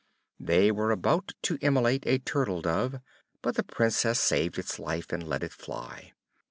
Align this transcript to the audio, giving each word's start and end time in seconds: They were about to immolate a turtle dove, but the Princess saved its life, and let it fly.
They 0.39 0.71
were 0.71 0.89
about 0.89 1.33
to 1.43 1.59
immolate 1.61 2.07
a 2.07 2.17
turtle 2.17 2.63
dove, 2.63 3.01
but 3.43 3.53
the 3.53 3.61
Princess 3.61 4.19
saved 4.19 4.57
its 4.57 4.79
life, 4.79 5.13
and 5.13 5.21
let 5.27 5.43
it 5.43 5.53
fly. 5.53 6.13